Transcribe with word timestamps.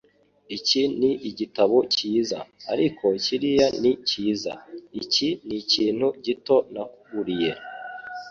Iki 0.57 0.81
ni 0.99 1.11
igitabo 1.29 1.77
cyiza, 1.95 2.39
ariko 2.73 3.05
kiriya 3.23 3.67
ni 3.81 3.91
cyiza. 4.09 4.53
Iki 5.01 5.29
nikintu 5.47 6.07
gito 6.25 6.55
nakuguriye. 6.73 7.51